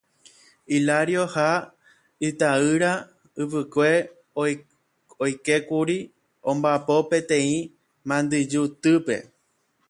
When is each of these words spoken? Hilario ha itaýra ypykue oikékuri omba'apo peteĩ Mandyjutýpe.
Hilario 0.73 1.23
ha 1.33 1.49
itaýra 2.29 2.91
ypykue 3.43 3.91
oikékuri 5.25 5.97
omba'apo 6.51 6.95
peteĩ 7.11 7.53
Mandyjutýpe. 8.07 9.15